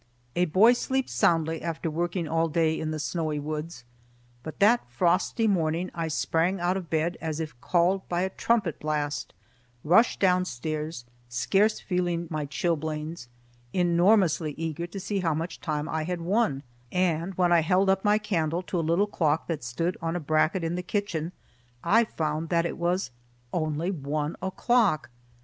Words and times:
A 0.35 0.45
boy 0.45 0.73
sleeps 0.73 1.13
soundly 1.13 1.61
after 1.61 1.91
working 1.91 2.27
all 2.27 2.47
day 2.49 2.79
in 2.79 2.89
the 2.89 2.97
snowy 2.97 3.37
woods, 3.37 3.83
but 4.41 4.57
that 4.57 4.89
frosty 4.89 5.47
morning 5.47 5.91
I 5.93 6.07
sprang 6.07 6.59
out 6.59 6.75
of 6.75 6.89
bed 6.89 7.19
as 7.21 7.39
if 7.39 7.61
called 7.61 8.09
by 8.09 8.21
a 8.23 8.31
trumpet 8.31 8.79
blast, 8.79 9.35
rushed 9.83 10.19
downstairs, 10.19 11.05
scarce 11.29 11.79
feeling 11.79 12.25
my 12.31 12.47
chilblains, 12.47 13.27
enormously 13.73 14.55
eager 14.57 14.87
to 14.87 14.99
see 14.99 15.19
how 15.19 15.35
much 15.35 15.61
time 15.61 15.87
I 15.87 16.05
had 16.05 16.21
won; 16.21 16.63
and 16.91 17.35
when 17.35 17.51
I 17.51 17.59
held 17.61 17.87
up 17.87 18.03
my 18.03 18.17
candle 18.17 18.63
to 18.63 18.79
a 18.79 18.81
little 18.81 19.05
clock 19.05 19.45
that 19.45 19.63
stood 19.63 19.97
on 20.01 20.15
a 20.15 20.19
bracket 20.19 20.63
in 20.63 20.73
the 20.73 20.81
kitchen 20.81 21.31
I 21.83 22.05
found 22.05 22.49
that 22.49 22.65
it 22.65 22.79
was 22.79 23.11
only 23.53 23.91
one 23.91 24.35
o'clock. 24.41 25.11